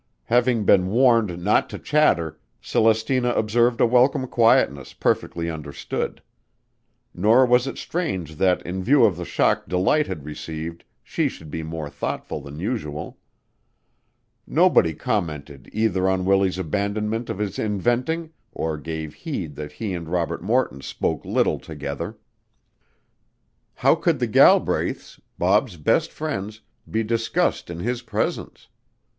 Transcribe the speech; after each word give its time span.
Having 0.23 0.65
been 0.65 0.87
warned 0.87 1.43
not 1.43 1.69
to 1.69 1.77
chatter, 1.77 2.39
Celestina 2.59 3.33
observed 3.35 3.79
a 3.79 3.85
welcome 3.85 4.25
quietness 4.27 4.93
perfectly 4.93 5.47
understood. 5.47 6.23
Nor 7.13 7.45
was 7.45 7.67
it 7.67 7.77
strange 7.77 8.37
that 8.37 8.63
in 8.65 8.83
view 8.83 9.05
of 9.05 9.15
the 9.15 9.25
shock 9.25 9.67
Delight 9.67 10.07
had 10.07 10.25
received 10.25 10.85
she 11.03 11.27
should 11.29 11.51
be 11.51 11.61
more 11.61 11.87
thoughtful 11.87 12.41
than 12.41 12.59
usual. 12.59 13.19
Nobody 14.47 14.95
commented 14.95 15.69
either 15.71 16.09
on 16.09 16.25
Willie's 16.25 16.57
abandonment 16.57 17.29
of 17.29 17.37
his 17.37 17.59
inventing, 17.59 18.31
or 18.51 18.79
gave 18.79 19.13
heed 19.13 19.53
that 19.57 19.73
he 19.73 19.93
and 19.93 20.09
Robert 20.09 20.41
Morton 20.41 20.81
spoke 20.81 21.23
little 21.23 21.59
together. 21.59 22.17
How 23.75 23.93
could 23.93 24.17
the 24.17 24.25
Galbraiths, 24.27 25.19
Bob's 25.37 25.77
best 25.77 26.11
friends, 26.11 26.61
be 26.89 27.03
discussed 27.03 27.69
in 27.69 27.81
his 27.81 28.01
presence? 28.01 28.67